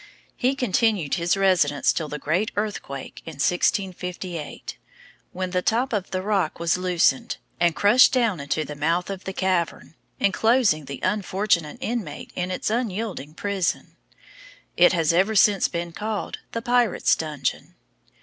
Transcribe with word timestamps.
He 0.35 0.55
continued 0.55 1.13
his 1.13 1.37
residence 1.37 1.93
till 1.93 2.07
the 2.09 2.17
great 2.17 2.49
earthquake 2.55 3.21
in 3.23 3.33
1658, 3.35 4.75
when 5.31 5.51
the 5.51 5.61
top 5.61 5.93
of 5.93 6.09
the 6.09 6.23
rock 6.23 6.59
was 6.59 6.75
loosened, 6.75 7.37
and 7.59 7.75
crushed 7.75 8.11
down 8.11 8.39
into 8.39 8.65
the 8.65 8.73
mouth 8.73 9.11
of 9.11 9.25
the 9.25 9.31
cavern, 9.33 9.93
enclosing 10.19 10.85
the 10.85 11.01
unfortunate 11.03 11.77
inmate 11.81 12.33
in 12.35 12.49
its 12.49 12.71
unyielding 12.71 13.35
prison. 13.35 13.95
It 14.75 14.91
has 14.93 15.13
ever 15.13 15.35
since 15.35 15.67
been 15.67 15.91
called 15.91 16.39
the 16.51 16.63
Pirate's 16.63 17.15
Dungeon. 17.15 17.75